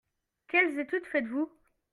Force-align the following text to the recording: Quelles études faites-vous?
Quelles 0.47 0.79
études 0.79 1.05
faites-vous? 1.11 1.47